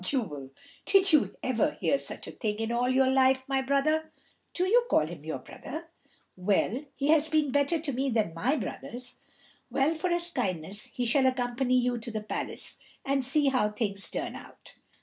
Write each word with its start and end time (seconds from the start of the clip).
Jubal, 0.03 0.49
did 0.87 1.13
you 1.13 1.35
ever 1.43 1.73
hear 1.79 1.99
such 1.99 2.27
a 2.27 2.31
thing 2.31 2.57
in 2.57 2.71
all 2.71 2.89
your 2.89 3.07
life, 3.07 3.47
my 3.47 3.61
brother?" 3.61 4.11
"Do 4.55 4.67
you 4.67 4.85
call 4.89 5.05
him 5.05 5.23
your 5.23 5.37
brother?" 5.37 5.89
"Well, 6.35 6.85
he 6.95 7.09
has 7.09 7.29
been 7.29 7.51
better 7.51 7.77
to 7.77 7.93
me 7.93 8.09
than 8.09 8.33
my 8.33 8.55
brothers." 8.55 9.13
"Well, 9.69 9.93
for 9.93 10.09
his 10.09 10.31
kindness 10.31 10.85
he 10.85 11.05
shall 11.05 11.27
accompany 11.27 11.77
you 11.77 11.99
to 11.99 12.09
the 12.09 12.23
palace, 12.23 12.77
and 13.05 13.23
see 13.23 13.49
how 13.49 13.69
things 13.73 14.09
turn 14.09 14.35
out." 14.35 14.73